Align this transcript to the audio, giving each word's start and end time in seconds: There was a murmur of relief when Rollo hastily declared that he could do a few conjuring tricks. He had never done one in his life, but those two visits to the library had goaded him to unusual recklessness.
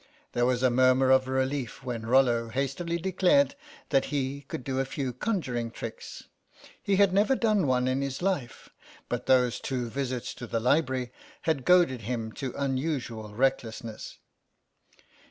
There 0.31 0.47
was 0.47 0.63
a 0.63 0.71
murmur 0.71 1.11
of 1.11 1.27
relief 1.27 1.83
when 1.83 2.07
Rollo 2.07 2.49
hastily 2.49 2.97
declared 2.97 3.53
that 3.89 4.05
he 4.05 4.41
could 4.47 4.63
do 4.63 4.79
a 4.79 4.83
few 4.83 5.13
conjuring 5.13 5.69
tricks. 5.69 6.23
He 6.81 6.95
had 6.95 7.13
never 7.13 7.35
done 7.35 7.67
one 7.67 7.87
in 7.87 8.01
his 8.01 8.19
life, 8.19 8.69
but 9.09 9.27
those 9.27 9.59
two 9.59 9.89
visits 9.89 10.33
to 10.33 10.47
the 10.47 10.59
library 10.59 11.11
had 11.43 11.65
goaded 11.65 12.01
him 12.01 12.31
to 12.31 12.51
unusual 12.57 13.35
recklessness. 13.35 14.17